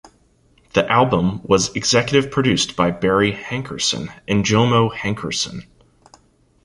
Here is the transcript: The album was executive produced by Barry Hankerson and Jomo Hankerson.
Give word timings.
The 0.73 0.91
album 0.91 1.43
was 1.43 1.75
executive 1.75 2.31
produced 2.31 2.75
by 2.75 2.89
Barry 2.89 3.33
Hankerson 3.33 4.11
and 4.27 4.43
Jomo 4.43 4.91
Hankerson. 4.91 5.67